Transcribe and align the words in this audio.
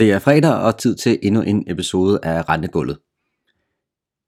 Det 0.00 0.12
er 0.12 0.18
fredag 0.18 0.54
og 0.54 0.78
tid 0.78 0.96
til 0.96 1.18
endnu 1.22 1.42
en 1.42 1.64
episode 1.66 2.18
af 2.22 2.48
Rentegulvet. 2.48 2.98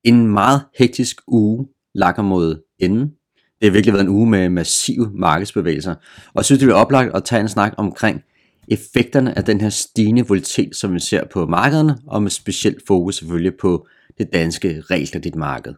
En 0.04 0.26
meget 0.26 0.62
hektisk 0.78 1.20
uge 1.26 1.66
lakker 1.94 2.22
mod 2.22 2.62
enden. 2.78 3.00
Det 3.34 3.68
har 3.68 3.70
virkelig 3.70 3.92
været 3.92 4.04
en 4.04 4.08
uge 4.08 4.30
med 4.30 4.48
massive 4.48 5.10
markedsbevægelser, 5.14 5.94
og 6.26 6.36
jeg 6.36 6.44
synes, 6.44 6.60
det 6.60 6.68
er 6.68 6.74
oplagt 6.74 7.16
at 7.16 7.24
tage 7.24 7.40
en 7.40 7.48
snak 7.48 7.74
omkring 7.76 8.22
effekterne 8.68 9.38
af 9.38 9.44
den 9.44 9.60
her 9.60 9.68
stigende 9.68 10.26
volatilitet, 10.26 10.76
som 10.76 10.94
vi 10.94 11.00
ser 11.00 11.24
på 11.32 11.46
markederne, 11.46 11.98
og 12.06 12.22
med 12.22 12.30
specielt 12.30 12.86
fokus 12.86 13.16
selvfølgelig 13.16 13.54
på 13.60 13.86
det 14.18 14.32
danske 14.32 14.82
realkreditmarked. 14.90 15.74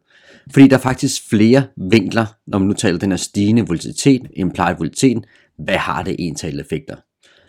Fordi 0.52 0.68
der 0.68 0.76
er 0.76 0.80
faktisk 0.80 1.28
flere 1.30 1.62
vinkler, 1.90 2.26
når 2.46 2.58
man 2.58 2.68
nu 2.68 2.74
taler 2.74 2.98
den 2.98 3.10
her 3.10 3.16
stigende 3.16 3.66
volatilitet, 3.66 4.22
implied 4.36 4.76
volatilitet, 4.78 5.24
hvad 5.58 5.76
har 5.76 6.02
det 6.02 6.16
egentlig 6.18 6.60
effekter? 6.60 6.96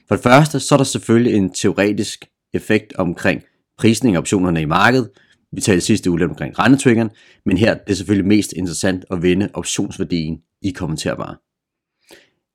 For 0.07 0.15
det 0.15 0.23
første, 0.23 0.59
så 0.59 0.75
er 0.75 0.77
der 0.77 0.83
selvfølgelig 0.83 1.33
en 1.33 1.53
teoretisk 1.53 2.25
effekt 2.55 2.93
omkring 2.93 3.43
prisning 3.77 4.15
af 4.15 4.19
optionerne 4.19 4.61
i 4.61 4.65
markedet. 4.65 5.09
Vi 5.51 5.61
talte 5.61 5.81
sidste 5.81 6.09
uge 6.09 6.19
lidt 6.19 6.29
omkring 6.29 6.59
rentetriggeren, 6.59 7.09
men 7.45 7.57
her 7.57 7.73
det 7.73 7.81
er 7.81 7.85
det 7.85 7.97
selvfølgelig 7.97 8.27
mest 8.27 8.53
interessant 8.53 9.05
at 9.11 9.21
vende 9.21 9.49
optionsværdien 9.53 10.37
i 10.61 10.71
kommenterbare. 10.71 11.35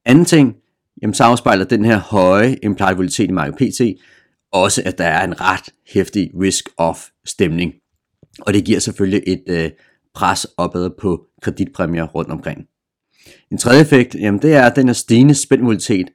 Anden 0.04 0.24
ting, 0.24 0.56
jamen 1.02 1.14
så 1.14 1.24
afspejler 1.24 1.64
den 1.64 1.84
her 1.84 1.98
høje 1.98 2.56
implied 2.62 2.94
volatilitet 2.94 3.28
i 3.28 3.32
markedet 3.32 3.72
PT, 3.72 4.00
også 4.52 4.82
at 4.84 4.98
der 4.98 5.04
er 5.04 5.24
en 5.24 5.40
ret 5.40 5.68
hæftig 5.88 6.30
risk-off 6.34 7.10
stemning. 7.26 7.74
Og 8.40 8.54
det 8.54 8.64
giver 8.64 8.78
selvfølgelig 8.78 9.22
et 9.26 9.42
øh, 9.48 9.70
pres 10.14 10.46
opad 10.56 10.90
på 11.00 11.26
kreditpræmier 11.42 12.04
rundt 12.04 12.30
omkring. 12.30 12.66
En 13.50 13.58
tredje 13.58 13.80
effekt, 13.80 14.14
jamen 14.14 14.42
det 14.42 14.54
er, 14.54 14.70
den 14.70 14.86
her 14.86 14.92
stigende 14.92 15.34
spændvolatilitet, 15.34 16.12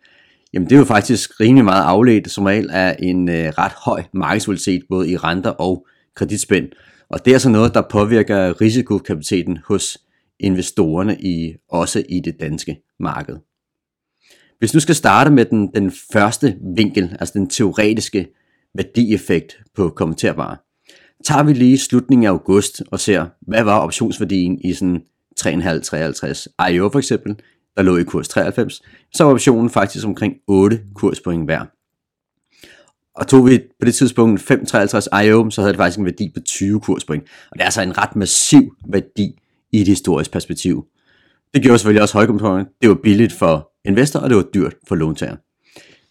Jamen 0.55 0.69
det 0.69 0.75
er 0.75 0.79
jo 0.79 0.85
faktisk 0.85 1.39
rimelig 1.39 1.65
meget 1.65 1.83
afledt 1.83 2.31
som 2.31 2.45
regel 2.45 2.69
af 2.71 2.95
en 2.99 3.29
øh, 3.29 3.53
ret 3.57 3.71
høj 3.85 4.03
markedsvolatilitet 4.13 4.85
både 4.89 5.09
i 5.09 5.17
renter 5.17 5.49
og 5.49 5.87
kreditspænd. 6.15 6.67
Og 7.09 7.25
det 7.25 7.33
er 7.33 7.37
så 7.37 7.49
noget, 7.49 7.73
der 7.73 7.81
påvirker 7.91 8.61
risikokapaciteten 8.61 9.59
hos 9.67 9.97
investorerne 10.39 11.17
i 11.21 11.55
også 11.69 12.03
i 12.09 12.19
det 12.19 12.39
danske 12.39 12.81
marked. 12.99 13.35
Hvis 14.59 14.71
du 14.71 14.79
skal 14.79 14.95
starte 14.95 15.31
med 15.31 15.45
den, 15.45 15.71
den 15.75 15.91
første 16.13 16.57
vinkel, 16.75 17.15
altså 17.19 17.33
den 17.33 17.49
teoretiske 17.49 18.27
værdieffekt 18.73 19.57
på 19.75 19.89
kommenterbare, 19.89 20.57
tager 21.23 21.43
vi 21.43 21.53
lige 21.53 21.77
slutningen 21.77 22.25
af 22.25 22.31
august 22.31 22.83
og 22.91 22.99
ser, 22.99 23.25
hvad 23.41 23.63
var 23.63 23.79
optionsværdien 23.79 24.59
i 24.61 24.73
sådan 24.73 25.01
3,5-53 25.39 26.69
IO 26.71 26.89
for 26.89 26.97
eksempel, 26.97 27.35
der 27.77 27.83
lå 27.83 27.97
i 27.97 28.03
kurs 28.03 28.27
93, 28.27 28.81
så 29.13 29.23
var 29.23 29.31
optionen 29.31 29.69
faktisk 29.69 30.05
omkring 30.05 30.33
8 30.47 30.81
kurspoint 30.95 31.45
hver. 31.45 31.65
Og 33.15 33.27
tog 33.27 33.45
vi 33.45 33.59
på 33.79 33.85
det 33.85 33.95
tidspunkt 33.95 34.51
5,53 34.51 35.19
IO, 35.19 35.49
så 35.49 35.61
havde 35.61 35.73
det 35.73 35.79
faktisk 35.79 35.99
en 35.99 36.05
værdi 36.05 36.31
på 36.33 36.39
20 36.39 36.79
kurspoint. 36.79 37.23
Og 37.51 37.53
det 37.53 37.61
er 37.61 37.65
altså 37.65 37.81
en 37.81 37.97
ret 37.97 38.15
massiv 38.15 38.75
værdi 38.89 39.39
i 39.71 39.81
et 39.81 39.87
historisk 39.87 40.31
perspektiv. 40.31 40.85
Det 41.53 41.63
gjorde 41.63 41.79
selvfølgelig 41.79 42.01
også 42.01 42.13
højkomponenten. 42.13 42.73
Det 42.81 42.89
var 42.89 42.95
billigt 43.03 43.33
for 43.33 43.71
investor, 43.85 44.19
og 44.19 44.29
det 44.29 44.37
var 44.37 44.45
dyrt 44.53 44.73
for 44.87 44.95
låntager. 44.95 45.35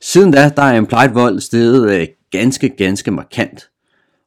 Siden 0.00 0.30
da, 0.30 0.52
der 0.56 0.62
er 0.62 0.74
implied 0.74 1.12
vold 1.12 1.40
steget 1.40 1.90
øh, 1.90 2.06
ganske, 2.30 2.68
ganske 2.68 3.10
markant. 3.10 3.70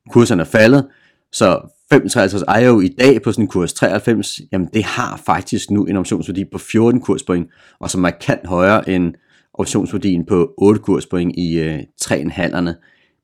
Kurserne 0.10 0.42
er 0.42 0.46
faldet, 0.46 0.88
så 1.32 1.77
5,53 1.94 2.60
IO 2.60 2.82
i 2.82 2.88
dag 2.88 3.22
på 3.22 3.32
sådan 3.32 3.44
en 3.44 3.48
kurs 3.48 3.74
93, 3.74 4.40
jamen 4.52 4.70
det 4.74 4.84
har 4.84 5.22
faktisk 5.26 5.72
nu 5.72 5.86
en 5.86 5.98
optionsværdi 5.98 6.46
på 6.52 6.58
14 6.58 7.02
kurspoint, 7.02 7.50
og 7.80 7.90
som 7.90 8.00
er 8.00 8.02
markant 8.02 8.48
højere 8.48 8.90
end 8.90 9.14
optionsværdien 9.54 10.26
på 10.26 10.54
8 10.58 10.82
kurspoint 10.82 11.36
i 11.38 11.60
øh, 11.60 11.80
3,5'erne 12.02 12.72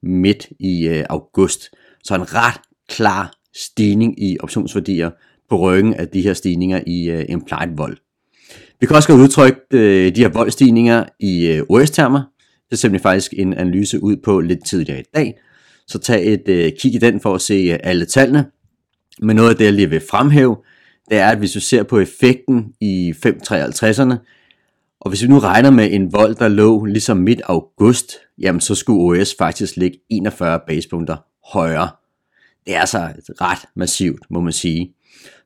midt 0.03 0.47
i 0.59 0.87
øh, 0.87 1.05
august. 1.09 1.69
Så 2.03 2.15
en 2.15 2.35
ret 2.35 2.61
klar 2.89 3.33
stigning 3.55 4.23
i 4.23 4.37
optionsværdier 4.39 5.11
på 5.49 5.57
ryggen 5.57 5.93
af 5.93 6.07
de 6.07 6.21
her 6.21 6.33
stigninger 6.33 6.81
i 6.87 7.09
øh, 7.09 7.25
implied 7.29 7.75
vold. 7.75 7.97
Vi 8.79 8.87
kan 8.87 8.95
også 8.95 9.09
godt 9.09 9.21
udtrykke 9.21 9.59
øh, 9.71 10.15
de 10.15 10.21
her 10.21 10.29
voldstigninger 10.29 11.05
i 11.19 11.47
øh, 11.47 11.63
OS-termer. 11.69 12.21
Det 12.69 12.79
sender 12.79 12.99
faktisk 12.99 13.33
en 13.37 13.53
analyse 13.53 14.03
ud 14.03 14.15
på 14.23 14.39
lidt 14.39 14.65
tidligere 14.65 14.99
i 14.99 15.05
dag, 15.15 15.33
så 15.87 15.99
tag 15.99 16.33
et 16.33 16.49
øh, 16.49 16.71
kig 16.79 16.95
i 16.95 16.97
den 16.97 17.19
for 17.19 17.35
at 17.35 17.41
se 17.41 17.53
øh, 17.53 17.79
alle 17.83 18.05
tallene. 18.05 18.45
Men 19.21 19.35
noget 19.35 19.49
af 19.49 19.55
det, 19.55 19.65
jeg 19.65 19.73
lige 19.73 19.89
vil 19.89 20.01
fremhæve, 20.09 20.57
det 21.09 21.17
er, 21.17 21.27
at 21.27 21.37
hvis 21.37 21.51
du 21.51 21.59
ser 21.59 21.83
på 21.83 21.99
effekten 21.99 22.73
i 22.81 23.13
553'erne, 23.25 24.15
og 25.01 25.09
hvis 25.09 25.23
vi 25.23 25.27
nu 25.27 25.39
regner 25.39 25.71
med 25.71 25.91
en 25.91 26.13
vold, 26.13 26.35
der 26.35 26.47
lå 26.47 26.85
ligesom 26.85 27.17
midt 27.17 27.41
august, 27.45 28.11
jamen 28.37 28.61
så 28.61 28.75
skulle 28.75 29.21
OS 29.21 29.35
faktisk 29.39 29.75
ligge 29.75 29.99
41 30.09 30.59
basepunkter 30.67 31.17
højere. 31.53 31.89
Det 32.65 32.75
er 32.75 32.79
altså 32.79 32.99
ret 33.41 33.65
massivt, 33.75 34.25
må 34.29 34.41
man 34.41 34.53
sige. 34.53 34.93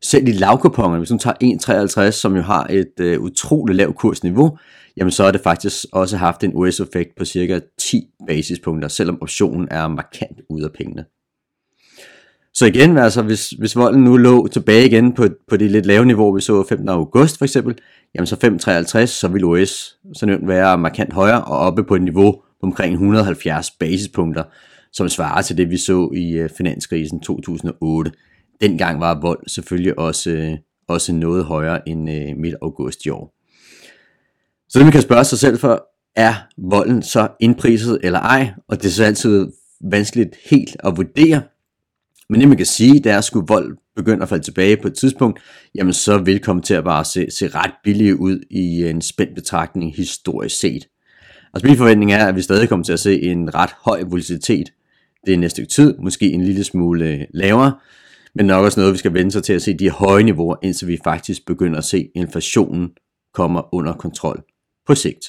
Selv 0.01 0.27
i 0.27 0.31
lavkupongerne, 0.31 0.97
hvis 0.97 1.09
du 1.09 1.17
tager 1.17 2.05
1,53, 2.07 2.11
som 2.11 2.35
jo 2.35 2.41
har 2.41 2.67
et 2.69 2.99
øh, 2.99 3.21
utroligt 3.21 3.77
lavt 3.77 3.95
kursniveau, 3.95 4.57
jamen 4.97 5.11
så 5.11 5.23
har 5.23 5.31
det 5.31 5.41
faktisk 5.41 5.85
også 5.91 6.17
haft 6.17 6.43
en 6.43 6.55
OS-effekt 6.55 7.15
på 7.17 7.25
cirka 7.25 7.59
10 7.77 8.07
basispunkter, 8.27 8.87
selvom 8.87 9.21
optionen 9.21 9.67
er 9.71 9.87
markant 9.87 10.41
ude 10.49 10.65
af 10.65 10.71
pengene. 10.71 11.05
Så 12.57 12.65
igen, 12.65 12.97
altså 12.97 13.21
hvis, 13.21 13.49
hvis 13.49 13.75
volden 13.75 14.03
nu 14.03 14.17
lå 14.17 14.47
tilbage 14.47 14.85
igen 14.85 15.13
på, 15.13 15.27
på 15.47 15.57
det 15.57 15.71
lidt 15.71 15.85
lave 15.85 16.05
niveau, 16.05 16.35
vi 16.35 16.41
så 16.41 16.63
15. 16.69 16.89
august 16.89 17.37
for 17.37 17.45
eksempel, 17.45 17.77
jamen 18.15 18.27
så 18.27 18.35
5,53, 19.01 19.05
så 19.05 19.27
vil 19.27 19.43
OS 19.43 19.97
så 20.13 20.25
nemt 20.25 20.47
være 20.47 20.77
markant 20.77 21.13
højere 21.13 21.43
og 21.43 21.57
oppe 21.57 21.83
på 21.83 21.95
et 21.95 22.01
niveau 22.01 22.31
på 22.31 22.41
omkring 22.61 22.93
170 22.93 23.71
basispunkter, 23.71 24.43
som 24.93 25.09
svarer 25.09 25.41
til 25.41 25.57
det, 25.57 25.69
vi 25.69 25.77
så 25.77 26.09
i 26.13 26.31
øh, 26.31 26.49
finanskrisen 26.57 27.19
2008. 27.19 28.11
Dengang 28.61 28.99
var 28.99 29.19
vold 29.21 29.39
selvfølgelig 29.47 29.99
også, 29.99 30.29
øh, 30.29 30.57
også 30.87 31.13
noget 31.13 31.45
højere 31.45 31.89
end 31.89 32.09
øh, 32.09 32.37
midt 32.37 32.55
august 32.61 33.05
i 33.05 33.09
år. 33.09 33.33
Så 34.69 34.79
det 34.79 34.85
man 34.85 34.91
kan 34.91 35.01
spørge 35.01 35.23
sig 35.23 35.39
selv 35.39 35.59
for, 35.59 35.87
er 36.15 36.33
volden 36.57 37.03
så 37.03 37.27
indpriset 37.39 37.99
eller 38.03 38.19
ej? 38.19 38.53
Og 38.67 38.77
det 38.77 38.85
er 38.85 38.91
så 38.91 39.03
altid 39.03 39.47
vanskeligt 39.81 40.35
helt 40.49 40.77
at 40.79 40.97
vurdere. 40.97 41.41
Men 42.29 42.39
det 42.39 42.47
man 42.47 42.57
kan 42.57 42.65
sige, 42.65 42.99
det 42.99 43.11
er, 43.11 43.17
at 43.17 43.23
skulle 43.23 43.47
vold 43.47 43.77
begynde 43.95 44.23
at 44.23 44.29
falde 44.29 44.43
tilbage 44.43 44.77
på 44.77 44.87
et 44.87 44.93
tidspunkt, 44.93 45.39
jamen 45.75 45.93
så 45.93 46.17
vil 46.17 46.39
komme 46.39 46.61
til 46.61 46.73
at 46.73 46.83
bare 46.83 47.05
se, 47.05 47.31
se 47.31 47.47
ret 47.47 47.73
billige 47.83 48.19
ud 48.19 48.39
i 48.49 48.89
en 48.89 49.01
spændt 49.01 49.35
betragtning 49.35 49.95
historisk 49.95 50.59
set. 50.59 50.87
Altså 51.53 51.67
min 51.67 51.77
forventning 51.77 52.13
er, 52.13 52.25
at 52.25 52.35
vi 52.35 52.41
stadig 52.41 52.69
kommer 52.69 52.83
til 52.83 52.93
at 52.93 52.99
se 52.99 53.21
en 53.21 53.55
ret 53.55 53.71
høj 53.85 54.03
volatilitet 54.03 54.67
det 55.27 55.33
er 55.33 55.37
næste 55.37 55.55
stykke 55.55 55.69
tid, 55.69 55.97
måske 55.97 56.31
en 56.31 56.43
lille 56.43 56.63
smule 56.63 57.05
øh, 57.05 57.21
lavere, 57.33 57.79
men 58.35 58.45
nok 58.45 58.65
også 58.65 58.79
noget, 58.79 58.93
vi 58.93 58.97
skal 58.97 59.13
vende 59.13 59.31
sig 59.31 59.43
til 59.43 59.53
at 59.53 59.61
se 59.61 59.77
de 59.77 59.89
høje 59.89 60.23
niveauer, 60.23 60.55
indtil 60.63 60.87
vi 60.87 60.97
faktisk 61.03 61.45
begynder 61.45 61.77
at 61.77 61.85
se 61.85 62.09
inflationen 62.15 62.89
kommer 63.33 63.75
under 63.75 63.93
kontrol 63.93 64.43
på 64.85 64.95
sigt. 64.95 65.25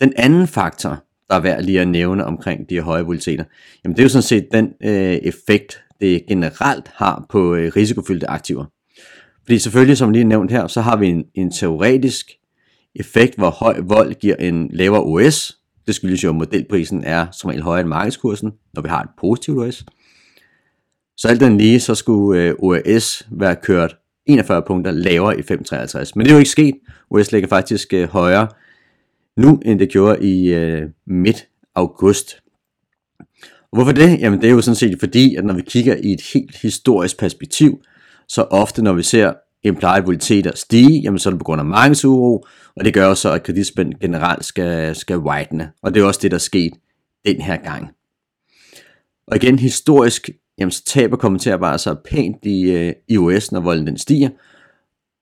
Den 0.00 0.12
anden 0.16 0.46
faktor, 0.46 1.04
der 1.30 1.36
er 1.36 1.40
værd 1.40 1.62
lige 1.62 1.80
at 1.80 1.88
nævne 1.88 2.24
omkring 2.24 2.70
de 2.70 2.80
høje 2.80 3.02
volatiliteter, 3.02 3.44
jamen 3.84 3.96
det 3.96 4.02
er 4.02 4.04
jo 4.04 4.08
sådan 4.08 4.22
set 4.22 4.48
den 4.52 4.72
øh, 4.84 5.14
effekt, 5.22 5.84
det 6.00 6.26
generelt 6.28 6.90
har 6.94 7.26
på 7.30 7.54
øh, 7.54 7.72
risikofyldte 7.76 8.30
aktiver. 8.30 8.64
Fordi 9.44 9.58
selvfølgelig, 9.58 9.96
som 9.96 10.10
lige 10.10 10.24
nævnt 10.24 10.50
her, 10.50 10.66
så 10.66 10.80
har 10.80 10.96
vi 10.96 11.06
en, 11.06 11.24
en 11.34 11.50
teoretisk 11.50 12.30
effekt, 12.94 13.36
hvor 13.36 13.50
høj 13.50 13.80
vold 13.82 14.14
giver 14.14 14.36
en 14.36 14.70
lavere 14.72 15.02
OS. 15.02 15.58
Det 15.86 15.94
skyldes 15.94 16.24
jo, 16.24 16.28
at 16.28 16.34
modelprisen 16.34 17.04
er 17.04 17.26
som 17.32 17.48
regel 17.48 17.62
højere 17.62 17.80
end 17.80 17.88
markedskursen, 17.88 18.52
når 18.74 18.82
vi 18.82 18.88
har 18.88 19.02
et 19.02 19.08
positivt 19.20 19.58
OS. 19.58 19.84
Så 21.16 21.28
alt 21.28 21.40
den 21.40 21.58
lige, 21.58 21.80
så 21.80 21.94
skulle 21.94 22.42
øh, 22.42 22.54
OS 22.58 23.28
være 23.30 23.56
kørt 23.56 23.96
41 24.26 24.62
punkter 24.66 24.90
lavere 24.90 25.38
i 25.38 25.42
553. 25.42 26.16
Men 26.16 26.24
det 26.24 26.30
er 26.30 26.34
jo 26.34 26.38
ikke 26.38 26.50
sket. 26.50 26.74
OS 27.10 27.32
ligger 27.32 27.48
faktisk 27.48 27.92
øh, 27.94 28.08
højere 28.08 28.48
nu, 29.36 29.60
end 29.64 29.78
det 29.78 29.88
gjorde 29.88 30.24
i 30.24 30.54
øh, 30.54 30.88
midt 31.06 31.48
august. 31.74 32.36
Og 33.72 33.76
hvorfor 33.76 33.92
det? 33.92 34.20
Jamen 34.20 34.40
det 34.40 34.48
er 34.48 34.52
jo 34.52 34.60
sådan 34.60 34.76
set 34.76 35.00
fordi, 35.00 35.36
at 35.36 35.44
når 35.44 35.54
vi 35.54 35.62
kigger 35.62 35.96
i 35.96 36.12
et 36.12 36.20
helt 36.34 36.56
historisk 36.56 37.18
perspektiv, 37.18 37.82
så 38.28 38.42
ofte 38.42 38.82
når 38.82 38.92
vi 38.92 39.02
ser 39.02 39.32
implied 39.62 40.02
volatiliteter 40.02 40.56
stige, 40.56 41.00
jamen 41.00 41.18
så 41.18 41.28
er 41.28 41.30
det 41.30 41.38
på 41.38 41.44
grund 41.44 41.60
af 41.60 41.64
markedsuro, 41.64 42.46
og 42.76 42.84
det 42.84 42.94
gør 42.94 43.14
så, 43.14 43.32
at 43.32 43.42
kreditspænd 43.42 43.94
generelt 44.00 44.44
skal, 44.44 44.96
skal 44.96 45.18
widene. 45.18 45.70
Og 45.82 45.94
det 45.94 46.02
er 46.02 46.06
også 46.06 46.20
det, 46.22 46.30
der 46.30 46.36
er 46.36 46.38
sket 46.38 46.72
den 47.26 47.40
her 47.40 47.56
gang. 47.56 47.90
Og 49.26 49.36
igen, 49.36 49.58
historisk 49.58 50.30
jamen 50.58 50.70
så 50.70 50.84
taber 50.84 51.16
kommenterer 51.16 51.56
bare 51.56 51.78
så 51.78 51.94
pænt 52.04 52.44
i, 52.44 52.70
øh, 52.70 52.92
i 53.08 53.16
US, 53.16 53.52
når 53.52 53.60
volden 53.60 53.86
den 53.86 53.98
stiger, 53.98 54.28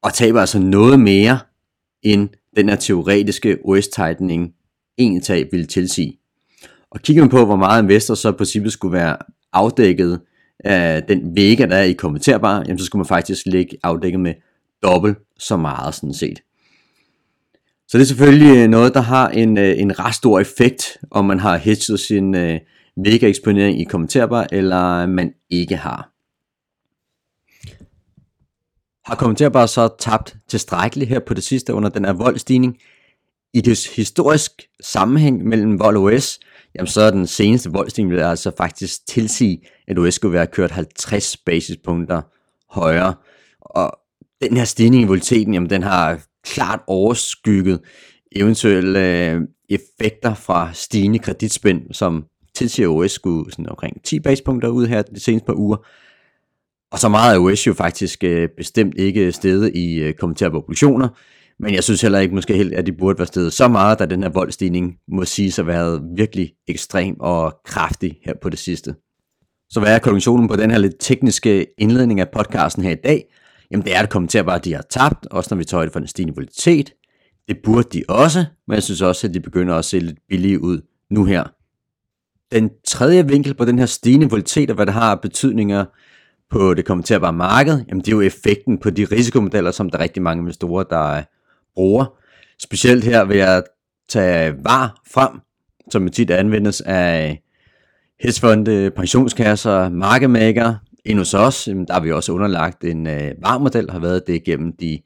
og 0.03 0.15
taber 0.15 0.41
altså 0.41 0.59
noget 0.59 1.01
mere, 1.01 1.39
end 2.03 2.29
den 2.56 2.69
her 2.69 2.76
teoretiske 2.76 3.58
OS-tightening 3.64 4.55
egentlig 4.99 5.23
tab 5.23 5.49
ville 5.52 5.67
tilsige. 5.67 6.19
Og 6.91 7.00
kigger 7.00 7.23
man 7.23 7.31
på, 7.31 7.44
hvor 7.44 7.56
meget 7.56 7.82
investor 7.82 8.14
så 8.14 8.29
i 8.29 8.32
princippet 8.32 8.73
skulle 8.73 8.93
være 8.93 9.17
afdækket 9.52 10.20
af 10.64 11.02
den 11.02 11.37
vega, 11.37 11.67
der 11.67 11.76
er 11.76 11.82
i 11.82 11.93
kommenterbar, 11.93 12.64
jamen 12.67 12.79
så 12.79 12.85
skulle 12.85 13.00
man 13.00 13.06
faktisk 13.06 13.47
ligge 13.47 13.76
afdækket 13.82 14.20
med 14.20 14.35
dobbelt 14.82 15.19
så 15.38 15.56
meget 15.56 15.94
sådan 15.94 16.14
set. 16.14 16.43
Så 17.88 17.99
det 17.99 18.02
er 18.02 18.06
selvfølgelig 18.06 18.56
øh, 18.56 18.69
noget, 18.69 18.94
der 18.94 19.00
har 19.00 19.29
en, 19.29 19.58
øh, 19.58 19.79
en 19.79 19.99
ret 19.99 20.14
stor 20.14 20.41
effekt, 20.41 20.99
om 21.11 21.25
man 21.25 21.38
har 21.38 21.56
hedget 21.56 22.00
sin 22.00 22.35
øh, 22.35 22.61
mega 22.97 23.29
eksponering 23.29 23.81
i 23.81 23.85
kommenterbar, 23.85 24.47
eller 24.52 25.06
man 25.06 25.32
ikke 25.50 25.76
har. 25.76 26.10
Har 29.11 29.17
kommenterbar 29.17 29.67
så 29.67 29.89
tabt 29.99 30.37
tilstrækkeligt 30.49 31.09
her 31.09 31.21
på 31.21 31.35
det 31.35 31.45
sidste 31.45 31.75
under 31.75 31.89
den 31.89 32.05
her 32.05 32.12
voldstigning? 32.12 32.77
I 33.55 33.61
det 33.61 33.91
historisk 33.97 34.53
sammenhæng 34.81 35.45
mellem 35.45 35.79
vold 35.79 35.97
og 35.97 36.03
OS, 36.03 36.39
jamen 36.75 36.87
så 36.87 37.01
er 37.01 37.11
den 37.11 37.27
seneste 37.27 37.71
voldstigning 37.71 38.15
vil 38.15 38.21
altså 38.21 38.53
faktisk 38.57 39.07
tilsige, 39.07 39.62
at 39.89 39.99
OS 39.99 40.15
skulle 40.15 40.33
være 40.33 40.47
kørt 40.47 40.71
50 40.71 41.37
basispunkter 41.37 42.23
højere. 42.71 43.15
Og 43.61 43.99
den 44.43 44.57
her 44.57 44.65
stigning 44.65 45.03
i 45.03 45.07
volatiliteten, 45.07 45.55
jamen 45.55 45.71
den 45.71 45.83
har 45.83 46.21
klart 46.45 46.81
overskygget 46.87 47.81
eventuelle 48.33 49.31
øh, 49.31 49.41
effekter 49.69 50.35
fra 50.35 50.71
stigende 50.73 51.19
kreditspænd, 51.19 51.83
som 51.93 52.25
tilsiger 52.55 52.89
OS 52.89 53.12
skulle 53.12 53.53
sådan 53.53 53.69
omkring 53.69 54.03
10 54.05 54.21
basispunkter 54.21 54.69
ud 54.69 54.87
her 54.87 55.03
de 55.03 55.21
seneste 55.21 55.47
par 55.47 55.55
uger. 55.55 55.77
Og 56.93 56.99
så 56.99 57.09
meget 57.09 57.37
er 57.37 57.41
OS 57.41 57.67
jo 57.67 57.75
faktisk 57.75 58.25
øh, 58.25 58.49
bestemt 58.57 58.95
ikke 58.97 59.33
stedet 59.33 59.77
i 59.77 59.95
øh, 59.95 60.15
på 60.19 60.35
obligationer, 60.53 61.09
men 61.59 61.75
jeg 61.75 61.85
synes 61.85 62.01
heller 62.01 62.19
ikke 62.19 62.35
måske 62.35 62.55
helt, 62.55 62.75
at 62.75 62.87
de 62.87 62.93
burde 62.93 63.19
være 63.19 63.27
stedet 63.27 63.53
så 63.53 63.69
meget, 63.69 63.99
da 63.99 64.07
den 64.07 64.23
her 64.23 64.31
voldstigning 64.31 64.97
må 65.09 65.25
sige 65.25 65.61
at 65.61 65.67
været 65.67 66.03
virkelig 66.17 66.53
ekstrem 66.69 67.17
og 67.21 67.61
kraftig 67.65 68.19
her 68.25 68.35
på 68.43 68.49
det 68.49 68.59
sidste. 68.59 68.95
Så 69.71 69.81
hvad 69.81 69.95
er 69.95 69.99
konklusionen 69.99 70.49
på 70.49 70.57
den 70.57 70.71
her 70.71 70.79
lidt 70.79 70.95
tekniske 71.01 71.67
indledning 71.79 72.21
af 72.21 72.29
podcasten 72.29 72.83
her 72.83 72.91
i 72.91 73.01
dag? 73.05 73.25
Jamen 73.71 73.85
det 73.85 73.97
er 73.97 74.01
at 74.01 74.11
kommentere 74.11 74.45
bare, 74.45 74.57
at 74.57 74.65
de 74.65 74.75
har 74.75 74.85
tabt, 74.91 75.27
også 75.27 75.55
når 75.55 75.59
vi 75.59 75.65
tager 75.65 75.83
det 75.83 75.93
for 75.93 76.01
den 76.01 76.09
stigende 76.09 76.35
volatilitet. 76.35 76.93
Det 77.49 77.59
burde 77.65 77.89
de 77.93 78.05
også, 78.09 78.45
men 78.69 78.75
jeg 78.75 78.83
synes 78.83 79.03
også, 79.03 79.27
at 79.27 79.35
de 79.35 79.41
begynder 79.41 79.75
at 79.75 79.85
se 79.85 79.99
lidt 79.99 80.19
billige 80.29 80.63
ud 80.63 80.81
nu 81.11 81.25
her. 81.25 81.45
Den 82.53 82.71
tredje 82.87 83.29
vinkel 83.29 83.55
på 83.55 83.65
den 83.65 83.79
her 83.79 83.87
stigende 83.87 84.31
volatilitet, 84.31 84.71
og 84.71 84.75
hvad 84.75 84.87
det 84.87 84.95
har 84.95 85.15
betydninger 85.15 85.85
på 86.50 86.75
det 86.75 86.85
kommenterbare 86.85 87.32
marked, 87.32 87.85
jamen 87.88 88.00
det 88.00 88.08
er 88.08 88.12
jo 88.12 88.20
effekten 88.20 88.79
på 88.79 88.91
de 88.91 89.05
risikomodeller, 89.05 89.70
som 89.70 89.91
der 89.91 89.99
er 89.99 90.02
rigtig 90.02 90.23
mange 90.23 90.41
investorer, 90.41 90.82
der 90.82 91.17
øh, 91.17 91.23
bruger. 91.75 92.14
Specielt 92.58 93.05
her 93.05 93.25
vil 93.25 93.37
jeg 93.37 93.62
tage 94.08 94.55
VAR 94.64 95.00
frem, 95.12 95.31
som 95.91 96.08
tit 96.08 96.31
anvendes 96.31 96.81
af 96.81 97.43
hedgefonde, 98.20 98.91
pensionskasser, 98.97 99.88
marketmaker. 99.88 100.75
End 101.05 101.19
hos 101.19 101.35
os, 101.35 101.64
der 101.64 101.93
har 101.93 102.00
vi 102.00 102.12
også 102.12 102.32
underlagt 102.32 102.85
en 102.85 103.05
varmodel, 103.05 103.37
VAR-model, 103.43 103.91
har 103.91 103.99
været 103.99 104.26
det 104.26 104.44
gennem 104.44 104.73
de 104.76 105.00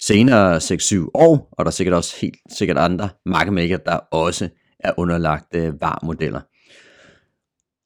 senere 0.00 0.56
6-7 0.56 1.10
år, 1.14 1.48
og 1.52 1.64
der 1.64 1.66
er 1.66 1.70
sikkert 1.70 1.94
også 1.94 2.16
helt 2.20 2.38
sikkert 2.50 2.78
andre 2.78 3.08
marketmaker, 3.26 3.76
der 3.76 3.96
også 3.96 4.48
er 4.78 4.92
underlagt 4.96 5.54
varmodeller. 5.54 5.78
VAR-modeller. 5.80 6.40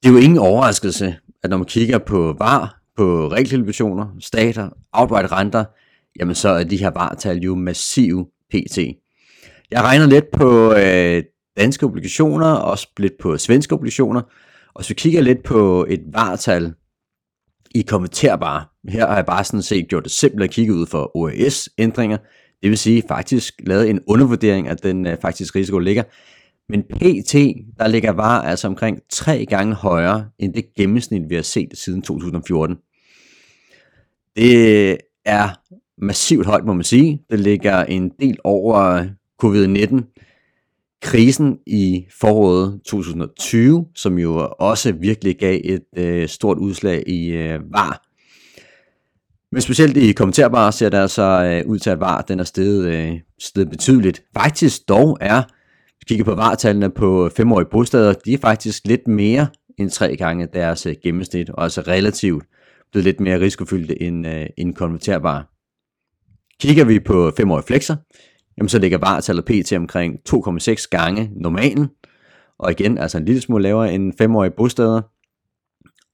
Det 0.02 0.08
er 0.08 0.12
jo 0.12 0.18
ingen 0.18 0.38
overraskelse, 0.38 1.16
at 1.42 1.50
når 1.50 1.56
man 1.56 1.66
kigger 1.66 1.98
på 1.98 2.36
VAR, 2.38 2.77
på 2.98 3.28
realkreditobligationer, 3.28 4.06
stater, 4.20 4.68
outright 4.92 5.32
renter, 5.32 5.64
jamen 6.18 6.34
så 6.34 6.48
er 6.48 6.64
de 6.64 6.76
her 6.76 6.90
VAR-tal 6.90 7.38
jo 7.38 7.54
massive 7.54 8.26
pt. 8.50 8.78
Jeg 9.70 9.82
regner 9.82 10.06
lidt 10.06 10.30
på 10.32 10.72
øh, 10.72 11.22
danske 11.56 11.86
obligationer, 11.86 12.46
også 12.46 12.88
lidt 12.98 13.12
på 13.20 13.38
svenske 13.38 13.74
obligationer, 13.74 14.22
og 14.74 14.84
så 14.84 14.94
kigger 14.94 15.20
lidt 15.20 15.42
på 15.44 15.86
et 15.88 16.00
VAR-tal 16.12 16.74
i 17.74 17.82
kommenterbare. 17.82 18.64
Her 18.88 19.06
har 19.06 19.14
jeg 19.14 19.26
bare 19.26 19.44
sådan 19.44 19.62
set 19.62 19.88
gjort 19.88 20.04
det 20.04 20.12
simpelt 20.12 20.44
at 20.44 20.50
kigge 20.50 20.74
ud 20.74 20.86
for 20.86 21.16
OAS-ændringer, 21.16 22.18
det 22.62 22.70
vil 22.70 22.78
sige 22.78 23.02
faktisk 23.08 23.54
lavet 23.66 23.90
en 23.90 24.00
undervurdering 24.06 24.68
af 24.68 24.76
den 24.76 25.06
øh, 25.06 25.16
faktisk 25.22 25.56
risiko 25.56 25.78
ligger. 25.78 26.02
Men 26.68 26.82
PT, 26.82 27.34
der 27.78 27.86
ligger 27.86 28.12
VAR 28.12 28.42
altså 28.42 28.68
omkring 28.68 28.98
tre 29.10 29.46
gange 29.46 29.74
højere 29.74 30.28
end 30.38 30.54
det 30.54 30.74
gennemsnit, 30.76 31.22
vi 31.28 31.34
har 31.34 31.42
set 31.42 31.68
siden 31.74 32.02
2014. 32.02 32.76
Det 34.38 34.96
er 35.24 35.48
massivt 36.04 36.46
højt, 36.46 36.64
må 36.64 36.72
man 36.72 36.84
sige. 36.84 37.22
Det 37.30 37.40
ligger 37.40 37.84
en 37.84 38.12
del 38.20 38.38
over 38.44 38.76
øh, 38.78 39.06
covid-19 39.44 40.18
krisen 41.02 41.58
i 41.66 42.06
foråret 42.20 42.80
2020, 42.86 43.86
som 43.94 44.18
jo 44.18 44.48
også 44.58 44.92
virkelig 44.92 45.38
gav 45.38 45.60
et 45.64 45.82
øh, 45.96 46.28
stort 46.28 46.58
udslag 46.58 47.08
i 47.08 47.28
øh, 47.28 47.72
VAR. 47.72 48.02
Men 49.52 49.60
specielt 49.60 49.96
i 49.96 50.12
kommenterbare 50.12 50.72
ser 50.72 50.88
det 50.88 50.98
altså 50.98 51.22
øh, 51.22 51.70
ud 51.70 51.78
til, 51.78 51.90
at 51.90 52.00
VAR 52.00 52.22
den 52.22 52.40
er 52.40 52.44
steget, 52.44 52.84
øh, 52.84 53.20
steget 53.38 53.70
betydeligt. 53.70 54.22
Faktisk 54.36 54.88
dog 54.88 55.18
er, 55.20 55.42
hvis 55.42 55.96
vi 56.00 56.04
kigger 56.08 56.24
på 56.24 56.34
VAR-tallene 56.34 56.90
på 56.90 57.30
femårige 57.36 57.68
bostader, 57.70 58.12
de 58.12 58.34
er 58.34 58.38
faktisk 58.38 58.86
lidt 58.86 59.08
mere 59.08 59.46
end 59.78 59.90
tre 59.90 60.16
gange 60.16 60.48
deres 60.52 60.86
øh, 60.86 60.94
gennemsnit, 61.02 61.50
og 61.50 61.62
altså 61.62 61.80
relativt 61.80 62.44
blevet 62.92 63.04
lidt 63.04 63.20
mere 63.20 63.40
risikofyldte 63.40 64.02
end, 64.02 64.26
øh, 64.26 64.46
end 64.56 64.74
konverterbare. 64.74 65.44
Kigger 66.60 66.84
vi 66.84 67.00
på 67.00 67.32
femårige 67.36 67.66
flexer, 67.66 67.96
jamen 68.58 68.68
så 68.68 68.78
ligger 68.78 68.98
VAR-tallet 68.98 69.44
P 69.44 69.50
til 69.66 69.76
omkring 69.76 70.14
2,6 70.28 70.88
gange 70.90 71.30
normalen, 71.36 71.88
og 72.58 72.70
igen 72.70 72.98
altså 72.98 73.18
en 73.18 73.24
lille 73.24 73.40
smule 73.40 73.62
lavere 73.62 73.92
end 73.92 74.22
5-årige 74.22 74.54
bosteder. 74.56 75.02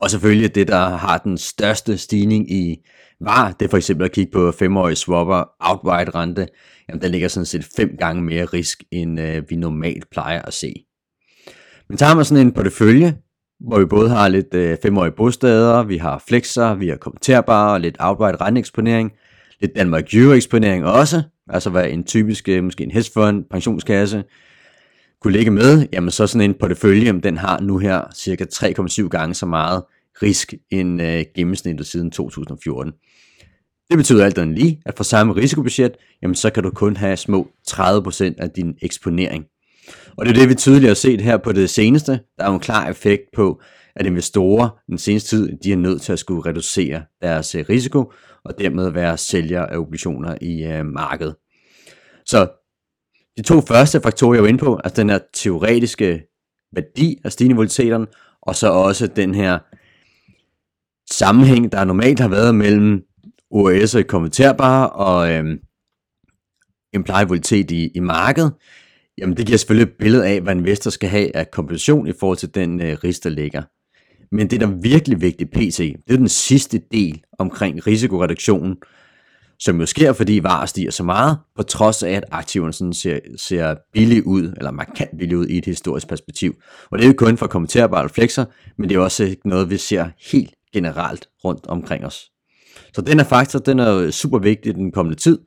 Og 0.00 0.10
selvfølgelig 0.10 0.54
det, 0.54 0.68
der 0.68 0.88
har 0.88 1.18
den 1.18 1.38
største 1.38 1.98
stigning 1.98 2.52
i 2.52 2.76
VAR, 3.20 3.52
det 3.52 3.64
er 3.64 3.70
for 3.70 3.76
eksempel 3.76 4.04
at 4.04 4.12
kigge 4.12 4.32
på 4.32 4.52
femårige 4.52 4.96
swapper 4.96 5.44
outright 5.60 6.14
rente, 6.14 6.48
jamen 6.88 7.02
der 7.02 7.08
ligger 7.08 7.28
sådan 7.28 7.46
set 7.46 7.64
fem 7.76 7.96
gange 7.98 8.22
mere 8.22 8.44
risk, 8.44 8.84
end 8.90 9.20
øh, 9.20 9.50
vi 9.50 9.56
normalt 9.56 10.10
plejer 10.10 10.42
at 10.42 10.54
se. 10.54 10.74
Men 11.88 11.98
tager 11.98 12.14
man 12.14 12.24
sådan 12.24 12.46
en 12.46 12.52
portefølje, 12.52 13.16
hvor 13.66 13.78
vi 13.78 13.84
både 13.84 14.08
har 14.08 14.28
lidt 14.28 14.54
øh, 14.54 14.76
femårige 14.82 15.12
bostader, 15.12 15.82
vi 15.82 15.96
har 15.96 16.22
flexer, 16.28 16.74
vi 16.74 16.88
har 16.88 16.96
kommenterbare 16.96 17.72
og 17.72 17.80
lidt 17.80 17.96
outright 18.00 18.40
renteeksponering, 18.40 19.12
lidt 19.60 19.76
Danmark 19.76 20.14
Euro 20.14 20.32
eksponering 20.32 20.84
også, 20.84 21.22
altså 21.48 21.70
hvad 21.70 21.90
en 21.90 22.04
typisk, 22.04 22.48
øh, 22.48 22.64
måske 22.64 22.84
en 22.84 22.90
hedgefond, 22.90 23.44
pensionskasse, 23.50 24.24
kunne 25.20 25.32
ligge 25.32 25.50
med, 25.50 25.86
jamen 25.92 26.10
så 26.10 26.26
sådan 26.26 26.50
en 26.50 26.54
portefølje, 26.60 27.20
den 27.20 27.36
har 27.36 27.60
nu 27.60 27.78
her 27.78 28.02
cirka 28.14 28.44
3,7 28.54 29.08
gange 29.08 29.34
så 29.34 29.46
meget 29.46 29.82
risk 30.22 30.54
end 30.70 31.02
øh, 31.02 31.24
gennemsnittet 31.36 31.86
siden 31.86 32.10
2014. 32.10 32.92
Det 33.90 33.96
betyder 33.96 34.24
alt 34.24 34.38
andet 34.38 34.58
lige, 34.58 34.80
at 34.86 34.96
for 34.96 35.04
samme 35.04 35.36
risikobudget, 35.36 35.96
jamen 36.22 36.34
så 36.34 36.50
kan 36.50 36.62
du 36.62 36.70
kun 36.70 36.96
have 36.96 37.16
små 37.16 37.48
30% 37.70 38.34
af 38.38 38.50
din 38.56 38.74
eksponering. 38.82 39.44
Og 40.16 40.26
det 40.26 40.36
er 40.36 40.40
det, 40.40 40.48
vi 40.48 40.54
tydeligt 40.54 40.88
har 40.88 40.94
set 40.94 41.20
her 41.20 41.36
på 41.36 41.52
det 41.52 41.70
seneste. 41.70 42.12
Der 42.38 42.44
er 42.44 42.48
jo 42.48 42.54
en 42.54 42.60
klar 42.60 42.88
effekt 42.88 43.22
på, 43.36 43.60
at 43.96 44.06
investorer 44.06 44.68
den 44.86 44.98
seneste 44.98 45.36
tid, 45.36 45.58
de 45.64 45.72
er 45.72 45.76
nødt 45.76 46.02
til 46.02 46.12
at 46.12 46.18
skulle 46.18 46.46
reducere 46.46 47.02
deres 47.22 47.54
øh, 47.54 47.64
risiko, 47.68 48.12
og 48.44 48.58
dermed 48.58 48.90
være 48.90 49.18
sælger 49.18 49.66
af 49.66 49.78
obligationer 49.78 50.36
i 50.40 50.64
øh, 50.64 50.86
markedet. 50.86 51.36
Så 52.26 52.48
de 53.36 53.42
to 53.42 53.60
første 53.60 54.00
faktorer, 54.00 54.34
jeg 54.34 54.42
var 54.42 54.48
inde 54.48 54.58
på, 54.58 54.80
altså 54.84 55.02
den 55.02 55.10
her 55.10 55.18
teoretiske 55.34 56.22
værdi 56.72 57.18
af 57.24 57.32
stigende 57.32 57.56
volatiliteten, 57.56 58.06
og 58.42 58.54
så 58.54 58.70
også 58.70 59.06
den 59.06 59.34
her 59.34 59.58
sammenhæng, 61.10 61.72
der 61.72 61.84
normalt 61.84 62.20
har 62.20 62.28
været 62.28 62.54
mellem 62.54 63.02
OAS 63.50 63.94
og 63.94 64.06
konverterbare 64.08 64.90
og 64.90 65.32
øh, 65.32 65.44
implied 66.92 67.26
volatilitet 67.26 67.70
i, 67.70 67.90
i 67.94 68.00
markedet, 68.00 68.52
jamen 69.18 69.36
det 69.36 69.46
giver 69.46 69.58
selvfølgelig 69.58 69.90
et 69.90 69.98
billede 69.98 70.26
af, 70.26 70.40
hvad 70.40 70.56
investor 70.56 70.90
skal 70.90 71.08
have 71.08 71.36
af 71.36 71.50
kompensation 71.50 72.06
i 72.06 72.12
forhold 72.20 72.38
til 72.38 72.54
den 72.54 72.80
øh, 72.80 72.96
risk, 73.04 73.24
der 73.24 73.30
ligger. 73.30 73.62
Men 74.32 74.50
det, 74.50 74.60
der 74.60 74.66
er 74.66 74.80
virkelig 74.82 75.20
vigtigt 75.20 75.50
PC, 75.50 75.96
det 76.06 76.14
er 76.14 76.18
den 76.18 76.28
sidste 76.28 76.80
del 76.92 77.22
omkring 77.38 77.86
risikoreduktionen, 77.86 78.76
som 79.58 79.80
jo 79.80 79.86
sker, 79.86 80.12
fordi 80.12 80.40
varer 80.42 80.66
stiger 80.66 80.90
så 80.90 81.02
meget, 81.02 81.38
på 81.56 81.62
trods 81.62 82.02
af, 82.02 82.10
at 82.10 82.24
aktiverne 82.30 82.72
sådan 82.72 82.92
ser, 82.92 83.18
ser 83.36 83.74
billige 83.92 84.26
ud, 84.26 84.54
eller 84.56 84.70
markant 84.70 85.10
billige 85.18 85.38
ud 85.38 85.46
i 85.46 85.58
et 85.58 85.64
historisk 85.64 86.08
perspektiv. 86.08 86.54
Og 86.90 86.98
det 86.98 87.04
er 87.04 87.08
jo 87.08 87.14
kun 87.18 87.36
for 87.36 87.46
kommenterbare 87.46 88.08
flexer, 88.08 88.44
men 88.78 88.88
det 88.88 88.96
er 88.96 89.00
også 89.00 89.34
noget, 89.44 89.70
vi 89.70 89.76
ser 89.76 90.08
helt 90.30 90.54
generelt 90.72 91.28
rundt 91.44 91.66
omkring 91.66 92.04
os. 92.06 92.30
Så 92.94 93.00
den 93.00 93.18
her 93.18 93.26
faktor, 93.26 93.58
den 93.58 93.78
er 93.78 94.10
super 94.10 94.38
vigtig 94.38 94.70
i 94.70 94.72
den 94.72 94.92
kommende 94.92 95.18
tid, 95.18 95.38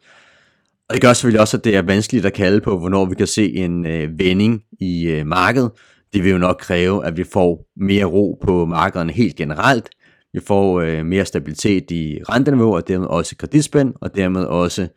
og 0.90 0.94
det 0.94 1.02
gør 1.02 1.14
selvfølgelig 1.14 1.42
også, 1.42 1.58
at 1.58 1.64
det 1.64 1.76
er 1.76 1.82
vanskeligt 1.82 2.26
at 2.26 2.34
kalde 2.34 2.62
på, 2.62 2.80
hvornår 2.80 3.06
vi 3.06 3.16
kan 3.16 3.28
se 3.28 3.56
en 3.56 3.86
øh, 3.86 4.20
vending 4.20 4.62
i 4.80 5.08
øh, 5.08 5.28
markedet. 5.28 5.72
Det 6.14 6.24
vil 6.24 6.32
jo 6.32 6.38
nok 6.38 6.58
kræve, 6.60 7.06
at 7.06 7.18
vi 7.18 7.24
får 7.24 7.66
mere 7.76 8.06
ro 8.06 8.40
på 8.42 8.66
markederne 8.66 9.14
helt 9.14 9.36
generelt. 9.36 9.90
Vi 10.34 10.40
får 10.48 10.82
øh, 10.82 11.06
mere 11.06 11.26
stabilitet 11.26 11.92
i 11.92 12.20
renteniveau, 12.30 12.76
og 12.76 12.88
dermed 12.88 13.08
også 13.08 13.36
kreditspænd, 13.36 13.94
og 14.02 14.16
dermed 14.16 14.44
også 14.44 14.88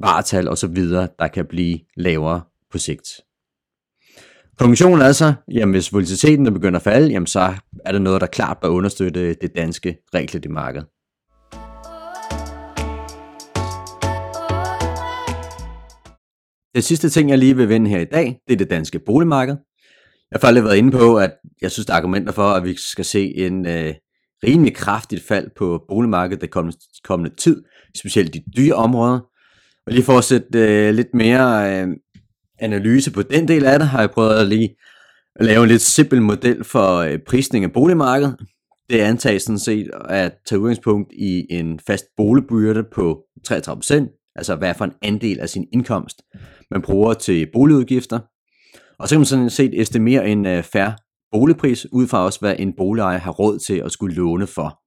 varetal 0.00 0.48
og 0.48 0.58
så 0.58 0.66
videre, 0.66 1.08
der 1.18 1.28
kan 1.28 1.46
blive 1.46 1.78
lavere 1.96 2.40
på 2.72 2.78
sigt. 2.78 3.08
Konklusionen 4.58 5.00
er 5.00 5.06
altså, 5.06 5.32
jamen 5.52 5.72
hvis 5.72 5.92
volatiliteten 5.92 6.54
begynder 6.54 6.78
at 6.78 6.82
falde, 6.82 7.08
jamen 7.12 7.26
så 7.26 7.54
er 7.84 7.92
det 7.92 8.02
noget, 8.02 8.20
der 8.20 8.26
klart 8.26 8.58
bør 8.62 8.68
understøtte 8.68 9.34
det 9.34 9.56
danske 9.56 9.96
realkreditmarked. 10.14 10.82
Det 16.74 16.84
sidste 16.84 17.08
ting, 17.08 17.30
jeg 17.30 17.38
lige 17.38 17.56
vil 17.56 17.68
vende 17.68 17.90
her 17.90 18.00
i 18.00 18.04
dag, 18.04 18.38
det 18.48 18.52
er 18.52 18.58
det 18.58 18.70
danske 18.70 18.98
boligmarked. 18.98 19.56
Jeg 20.30 20.36
har 20.36 20.40
faktisk 20.40 20.64
været 20.64 20.76
inde 20.76 20.90
på, 20.90 21.16
at 21.16 21.32
jeg 21.62 21.70
synes, 21.70 21.86
der 21.86 21.92
er 21.92 21.96
argumenter 21.96 22.32
for, 22.32 22.48
at 22.48 22.64
vi 22.64 22.76
skal 22.76 23.04
se 23.04 23.36
en 23.36 23.66
øh, 23.66 23.94
rimelig 24.44 24.74
kraftigt 24.74 25.22
fald 25.22 25.50
på 25.56 25.84
boligmarkedet 25.88 26.40
det 26.40 26.50
kommende, 26.50 26.78
kommende 27.04 27.36
tid, 27.36 27.62
specielt 27.96 28.34
de 28.34 28.42
dyre 28.56 28.74
områder. 28.74 29.20
Og 29.86 29.92
lige 29.92 30.04
for 30.04 30.18
at 30.18 30.24
sætte 30.24 30.58
øh, 30.58 30.94
lidt 30.94 31.14
mere 31.14 31.80
øh, 31.82 31.88
analyse 32.58 33.12
på 33.12 33.22
den 33.22 33.48
del 33.48 33.64
af 33.64 33.78
det, 33.78 33.88
har 33.88 34.00
jeg 34.00 34.10
prøvet 34.10 34.34
at 34.34 34.46
lige 34.46 34.76
at 35.36 35.46
lave 35.46 35.62
en 35.62 35.68
lidt 35.68 35.82
simpel 35.82 36.22
model 36.22 36.64
for 36.64 36.96
øh, 36.96 37.18
prisning 37.26 37.64
af 37.64 37.72
boligmarkedet. 37.72 38.36
Det 38.90 39.00
antages 39.00 39.42
sådan 39.42 39.58
set 39.58 39.90
at 40.08 40.32
tage 40.46 40.58
udgangspunkt 40.58 41.12
i 41.12 41.46
en 41.50 41.80
fast 41.86 42.04
boligbyrde 42.16 42.84
på 42.94 43.22
33%, 43.48 44.32
altså 44.36 44.56
hvad 44.56 44.74
for 44.74 44.84
en 44.84 44.92
andel 45.02 45.40
af 45.40 45.48
sin 45.48 45.66
indkomst, 45.72 46.22
man 46.70 46.82
bruger 46.82 47.14
til 47.14 47.48
boligudgifter. 47.52 48.18
Og 48.98 49.08
så 49.08 49.14
kan 49.14 49.20
man 49.20 49.26
sådan 49.26 49.50
set 49.50 49.80
estimere 49.80 50.28
en 50.28 50.46
øh, 50.46 50.58
uh, 50.58 50.64
færre 50.64 50.94
boligpris, 51.32 51.86
ud 51.92 52.06
fra 52.06 52.24
også 52.24 52.40
hvad 52.40 52.56
en 52.58 52.76
boligejer 52.76 53.18
har 53.18 53.30
råd 53.30 53.58
til 53.58 53.82
at 53.84 53.92
skulle 53.92 54.14
låne 54.14 54.46
for. 54.46 54.80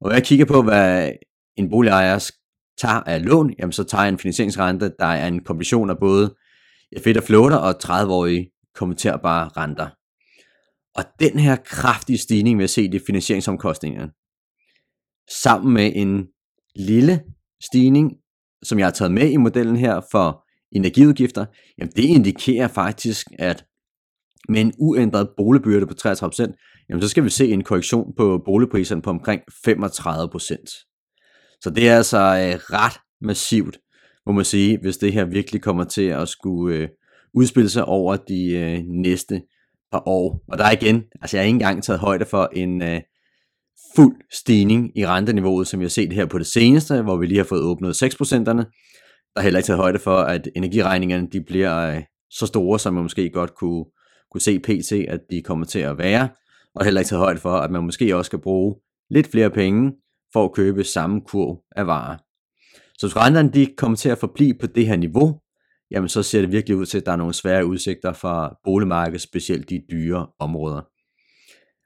Og 0.00 0.14
jeg 0.14 0.24
kigger 0.24 0.44
på, 0.44 0.62
hvad 0.62 1.12
en 1.56 1.70
boligejer 1.70 2.30
tager 2.78 3.00
af 3.00 3.24
lån, 3.24 3.54
jamen 3.58 3.72
så 3.72 3.84
tager 3.84 4.02
jeg 4.02 4.12
en 4.12 4.18
finansieringsrente, 4.18 4.92
der 4.98 5.06
er 5.06 5.26
en 5.26 5.44
kombination 5.44 5.90
af 5.90 5.98
både 5.98 6.34
fedt 7.04 7.16
og 7.16 7.22
floater 7.22 7.56
og 7.56 7.74
30-årige 7.84 8.50
kommenterbare 8.74 9.48
renter. 9.48 9.88
Og 10.94 11.04
den 11.20 11.38
her 11.38 11.56
kraftige 11.56 12.18
stigning, 12.18 12.58
vi 12.58 12.62
har 12.62 12.68
set 12.68 12.94
i 12.94 13.00
finansieringsomkostningerne, 13.06 14.12
sammen 15.42 15.74
med 15.74 15.92
en 15.94 16.26
lille 16.76 17.24
stigning, 17.62 18.12
som 18.62 18.78
jeg 18.78 18.86
har 18.86 18.92
taget 18.92 19.12
med 19.12 19.30
i 19.30 19.36
modellen 19.36 19.76
her 19.76 20.00
for 20.10 20.47
energiudgifter, 20.72 21.46
jamen 21.78 21.92
det 21.96 22.04
indikerer 22.04 22.68
faktisk, 22.68 23.26
at 23.38 23.64
med 24.48 24.60
en 24.60 24.72
uændret 24.78 25.28
boligbyrde 25.36 25.86
på 25.86 25.94
33%, 26.06 26.86
jamen 26.88 27.02
så 27.02 27.08
skal 27.08 27.24
vi 27.24 27.30
se 27.30 27.48
en 27.48 27.64
korrektion 27.64 28.12
på 28.16 28.42
boligpriserne 28.44 29.02
på 29.02 29.10
omkring 29.10 29.42
35%. 29.68 30.88
Så 31.60 31.70
det 31.70 31.88
er 31.88 31.96
altså 31.96 32.18
øh, 32.18 32.60
ret 32.72 33.00
massivt, 33.20 33.78
må 34.26 34.32
man 34.32 34.44
sige, 34.44 34.78
hvis 34.82 34.96
det 34.96 35.12
her 35.12 35.24
virkelig 35.24 35.62
kommer 35.62 35.84
til 35.84 36.06
at 36.06 36.28
skulle 36.28 36.76
øh, 36.76 36.88
udspille 37.34 37.70
sig 37.70 37.84
over 37.84 38.16
de 38.16 38.50
øh, 38.50 38.78
næste 38.86 39.42
par 39.92 40.02
år. 40.06 40.44
Og 40.48 40.58
der 40.58 40.64
er 40.64 40.72
igen, 40.72 41.02
altså 41.20 41.36
jeg 41.36 41.42
har 41.42 41.46
ikke 41.46 41.54
engang 41.54 41.82
taget 41.82 42.00
højde 42.00 42.24
for 42.24 42.50
en 42.52 42.82
øh, 42.82 43.00
fuld 43.96 44.16
stigning 44.32 44.98
i 44.98 45.06
renteniveauet, 45.06 45.66
som 45.66 45.80
vi 45.80 45.84
har 45.84 45.90
set 45.90 46.12
her 46.12 46.26
på 46.26 46.38
det 46.38 46.46
seneste, 46.46 47.02
hvor 47.02 47.16
vi 47.16 47.26
lige 47.26 47.38
har 47.38 47.44
fået 47.44 47.62
åbnet 47.62 48.02
6%'erne. 48.02 48.64
Er 49.38 49.42
heller 49.42 49.58
ikke 49.58 49.66
taget 49.66 49.80
højde 49.80 49.98
for, 49.98 50.16
at 50.16 50.48
energiregningerne 50.56 51.28
de 51.32 51.40
bliver 51.40 51.96
øh, 51.96 52.02
så 52.30 52.46
store, 52.46 52.78
som 52.78 52.94
man 52.94 53.02
måske 53.02 53.30
godt 53.30 53.54
kunne, 53.54 53.84
kunne 54.30 54.40
se 54.40 54.58
pt, 54.58 54.92
at 54.92 55.20
de 55.30 55.42
kommer 55.42 55.66
til 55.66 55.78
at 55.78 55.98
være. 55.98 56.28
Og 56.74 56.84
heller 56.84 57.00
ikke 57.00 57.08
taget 57.08 57.20
højde 57.20 57.40
for, 57.40 57.52
at 57.52 57.70
man 57.70 57.84
måske 57.84 58.16
også 58.16 58.28
skal 58.28 58.38
bruge 58.38 58.76
lidt 59.10 59.30
flere 59.30 59.50
penge 59.50 59.92
for 60.32 60.44
at 60.44 60.52
købe 60.52 60.84
samme 60.84 61.20
kurv 61.20 61.62
af 61.76 61.86
varer. 61.86 62.16
Så 62.98 63.06
hvis 63.06 63.16
renterne 63.16 63.50
de 63.52 63.66
kommer 63.76 63.96
til 63.96 64.08
at 64.08 64.18
forblive 64.18 64.54
på 64.60 64.66
det 64.66 64.86
her 64.86 64.96
niveau, 64.96 65.40
jamen 65.90 66.08
så 66.08 66.22
ser 66.22 66.40
det 66.40 66.52
virkelig 66.52 66.76
ud 66.76 66.86
til, 66.86 66.98
at 66.98 67.06
der 67.06 67.12
er 67.12 67.16
nogle 67.16 67.34
svære 67.34 67.66
udsigter 67.66 68.12
for 68.12 68.60
boligmarkedet, 68.64 69.20
specielt 69.20 69.70
de 69.70 69.82
dyre 69.90 70.26
områder. 70.38 70.82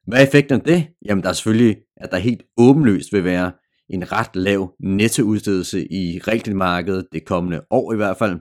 Hvad 0.07 0.19
er 0.19 0.27
effekten 0.27 0.55
af 0.55 0.65
det? 0.65 0.87
Jamen 1.07 1.23
der 1.25 1.29
er 1.29 1.33
selvfølgelig, 1.33 1.77
at 1.97 2.11
der 2.11 2.19
helt 2.19 2.43
åbenlyst 2.57 3.13
vil 3.13 3.25
være 3.25 3.53
en 3.93 4.13
ret 4.13 4.37
lav 4.37 4.75
nettoudstedelse 4.81 5.93
i 5.93 6.21
realkreditmarkedet 6.29 7.07
det 7.13 7.25
kommende 7.25 7.61
år 7.71 7.93
i 7.93 7.97
hvert 7.97 8.17
fald. 8.17 8.39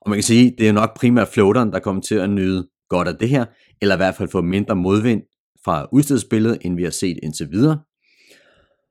Og 0.00 0.10
man 0.10 0.16
kan 0.16 0.22
sige, 0.22 0.54
det 0.58 0.68
er 0.68 0.72
nok 0.72 0.96
primært 0.96 1.28
floateren, 1.28 1.72
der 1.72 1.78
kommer 1.78 2.02
til 2.02 2.14
at 2.14 2.30
nyde 2.30 2.68
godt 2.88 3.08
af 3.08 3.14
det 3.14 3.28
her, 3.28 3.44
eller 3.82 3.94
i 3.94 3.96
hvert 3.96 4.14
fald 4.14 4.28
få 4.28 4.40
mindre 4.40 4.76
modvind 4.76 5.22
fra 5.64 5.88
udstedelsesbilledet, 5.92 6.58
end 6.60 6.76
vi 6.76 6.82
har 6.82 6.90
set 6.90 7.18
indtil 7.22 7.50
videre. 7.50 7.78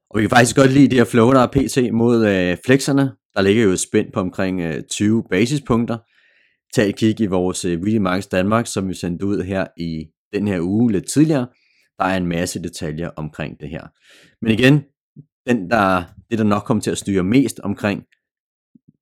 Og 0.09 0.17
vi 0.17 0.23
kan 0.23 0.29
faktisk 0.29 0.55
godt 0.55 0.71
lide 0.71 0.87
de 0.87 0.95
her 0.95 1.05
floater 1.05 1.47
PT 1.47 1.93
mod 1.93 2.27
øh, 2.27 2.57
flexerne. 2.65 3.11
Der 3.35 3.41
ligger 3.41 3.63
jo 3.63 3.71
et 3.71 3.79
spænd 3.79 4.11
på 4.13 4.19
omkring 4.19 4.61
øh, 4.61 4.83
20 4.83 5.23
basispunkter. 5.29 5.97
Tag 6.73 6.89
et 6.89 6.95
kig 6.95 7.19
i 7.19 7.25
vores 7.25 7.65
øh, 7.65 7.79
Reading 7.81 8.01
Markets 8.01 8.27
Danmark, 8.27 8.67
som 8.67 8.89
vi 8.89 8.93
sendte 8.93 9.25
ud 9.25 9.43
her 9.43 9.67
i 9.77 10.05
den 10.33 10.47
her 10.47 10.59
uge 10.61 10.91
lidt 10.91 11.09
tidligere. 11.09 11.47
Der 11.99 12.05
er 12.05 12.17
en 12.17 12.25
masse 12.25 12.63
detaljer 12.63 13.09
omkring 13.15 13.59
det 13.59 13.69
her. 13.69 13.87
Men 14.41 14.51
igen, 14.59 14.83
den 15.49 15.69
der, 15.69 16.03
det 16.29 16.37
der 16.39 16.43
nok 16.43 16.63
kommer 16.63 16.81
til 16.81 16.91
at 16.91 16.97
styre 16.97 17.23
mest 17.23 17.59
omkring 17.59 18.03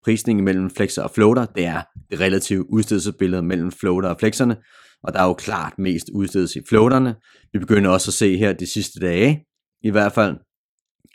prisningen 0.03 0.45
mellem 0.45 0.69
flexer 0.69 1.03
og 1.03 1.11
floater, 1.11 1.45
det 1.45 1.65
er 1.65 1.81
det 2.11 2.19
relative 2.19 2.71
udstedelsesbillede 2.73 3.43
mellem 3.43 3.71
floater 3.71 4.09
og 4.09 4.19
flexerne, 4.19 4.57
og 5.03 5.13
der 5.13 5.19
er 5.19 5.25
jo 5.25 5.33
klart 5.33 5.73
mest 5.77 6.09
udstedelse 6.13 6.59
i 6.59 6.63
floaterne. 6.69 7.15
Vi 7.53 7.59
begynder 7.59 7.89
også 7.89 8.09
at 8.09 8.13
se 8.13 8.37
her 8.37 8.53
de 8.53 8.67
sidste 8.67 8.99
dage, 8.99 9.45
i 9.83 9.89
hvert 9.89 10.11
fald, 10.13 10.37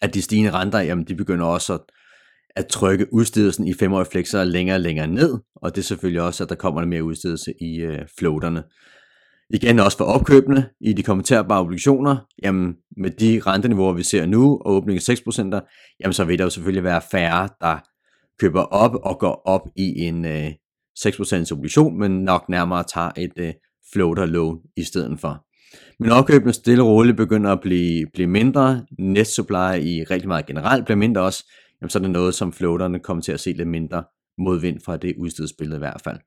at 0.02 0.14
de 0.14 0.22
stigende 0.22 0.50
renter, 0.50 0.80
jamen 0.80 1.04
de 1.04 1.14
begynder 1.14 1.46
også 1.46 1.74
at, 1.74 1.80
at 2.56 2.66
trykke 2.66 3.14
udstedelsen 3.14 3.66
i 3.66 3.74
femårige 3.74 4.10
flexer 4.10 4.44
længere 4.44 4.76
og 4.76 4.80
længere 4.80 5.06
ned, 5.06 5.38
og 5.56 5.74
det 5.76 5.82
er 5.82 5.86
selvfølgelig 5.86 6.22
også, 6.22 6.44
at 6.44 6.48
der 6.48 6.54
kommer 6.54 6.84
mere 6.84 7.04
udstedelse 7.04 7.52
i 7.60 7.80
øh, 7.80 7.98
floaterne. 8.18 8.62
Igen 9.52 9.78
også 9.78 9.98
for 9.98 10.04
opkøbene 10.04 10.68
i 10.80 10.92
de 10.92 11.02
kommenterbare 11.02 11.60
obligationer, 11.60 12.16
jamen 12.42 12.74
med 12.96 13.10
de 13.10 13.40
renteniveauer, 13.46 13.92
vi 13.92 14.02
ser 14.02 14.26
nu, 14.26 14.60
og 14.64 14.72
åbningen 14.72 15.18
6%, 15.18 15.96
jamen 16.00 16.12
så 16.12 16.24
vil 16.24 16.38
der 16.38 16.44
jo 16.44 16.50
selvfølgelig 16.50 16.84
være 16.84 17.00
færre, 17.10 17.48
der 17.60 17.78
køber 18.40 18.62
op 18.62 18.94
og 18.94 19.18
går 19.18 19.42
op 19.44 19.68
i 19.76 20.00
en 20.00 20.24
øh, 20.24 20.50
6% 20.98 21.52
obligation, 21.52 21.98
men 21.98 22.24
nok 22.24 22.48
nærmere 22.48 22.84
tager 22.94 23.10
et 23.16 23.32
øh, 23.36 23.52
floater 23.92 24.26
lån 24.26 24.58
i 24.76 24.82
stedet 24.82 25.20
for. 25.20 25.44
Men 26.00 26.10
opkøbene 26.10 26.52
stille 26.52 26.82
og 26.82 26.88
roligt 26.88 27.16
begynder 27.16 27.52
at 27.52 27.60
blive, 27.60 28.06
blive 28.14 28.28
mindre, 28.28 28.86
net 28.98 29.26
supply 29.26 29.80
i 29.80 30.04
rigtig 30.04 30.28
meget 30.28 30.46
generelt 30.46 30.84
bliver 30.84 30.98
mindre 30.98 31.22
også, 31.22 31.44
jamen 31.80 31.90
så 31.90 31.98
er 31.98 32.02
det 32.02 32.10
noget, 32.10 32.34
som 32.34 32.52
floaterne 32.52 32.98
kommer 32.98 33.22
til 33.22 33.32
at 33.32 33.40
se 33.40 33.52
lidt 33.52 33.68
mindre 33.68 34.04
modvind 34.38 34.80
fra 34.84 34.96
det 34.96 35.14
udstedsbillede 35.18 35.76
i 35.76 35.78
hvert 35.78 36.00
fald. 36.04 36.18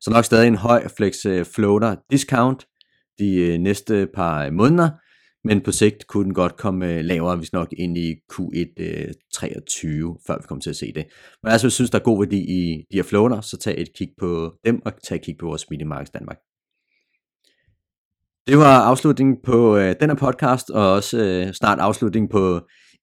Så 0.00 0.10
nok 0.10 0.24
stadig 0.24 0.48
en 0.48 0.56
høj 0.56 0.88
flex 0.96 1.26
øh, 1.26 1.44
floater 1.44 1.96
discount 2.10 2.66
de 3.18 3.36
øh, 3.36 3.58
næste 3.58 4.08
par 4.14 4.46
øh, 4.46 4.52
måneder, 4.52 4.90
men 5.44 5.60
på 5.60 5.72
sigt 5.72 6.06
kunne 6.06 6.24
den 6.24 6.34
godt 6.34 6.56
komme 6.56 7.02
lavere, 7.02 7.36
hvis 7.36 7.52
nok 7.52 7.68
ind 7.78 7.98
i 7.98 8.14
Q1 8.32 9.12
23, 9.34 10.16
før 10.26 10.36
vi 10.36 10.42
kommer 10.48 10.62
til 10.62 10.70
at 10.70 10.76
se 10.76 10.92
det. 10.94 11.04
Men 11.42 11.52
altså, 11.52 11.66
hvis 11.66 11.72
du 11.72 11.74
synes, 11.74 11.90
der 11.90 11.98
er 11.98 12.02
god 12.02 12.18
værdi 12.18 12.38
i 12.38 12.84
de 12.90 12.96
her 12.96 13.02
floater, 13.02 13.40
så 13.40 13.56
tag 13.56 13.74
et 13.78 13.88
kig 13.96 14.08
på 14.20 14.54
dem, 14.64 14.82
og 14.84 14.92
tag 15.02 15.16
et 15.16 15.22
kig 15.22 15.36
på 15.40 15.46
vores 15.46 15.70
Media 15.70 15.86
Markets 15.86 16.10
Danmark. 16.10 16.36
Det 18.46 18.58
var 18.58 18.80
afslutningen 18.80 19.36
på 19.44 19.76
øh, 19.76 19.94
her 20.00 20.14
podcast, 20.14 20.70
og 20.70 20.92
også 20.92 21.18
øh, 21.18 21.52
snart 21.52 21.78
afslutningen 21.78 22.28
på 22.28 22.60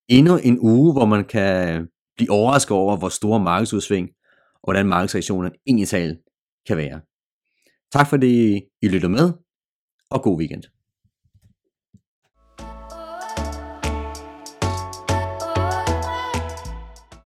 endnu 0.09 0.37
en 0.37 0.59
uge, 0.59 0.93
hvor 0.93 1.05
man 1.05 1.25
kan 1.25 1.87
blive 2.17 2.31
overrasket 2.31 2.77
over, 2.77 2.97
hvor 2.97 3.09
store 3.09 3.39
markedsudsving 3.39 4.09
og 4.53 4.63
hvordan 4.63 4.85
markedsreaktionerne 4.85 5.55
egentlig 5.67 5.87
kan 6.67 6.77
være. 6.77 7.01
Tak 7.91 8.07
fordi 8.09 8.61
I 8.81 8.87
lytter 8.87 9.07
med, 9.07 9.33
og 10.09 10.21
god 10.23 10.39
weekend. 10.39 10.63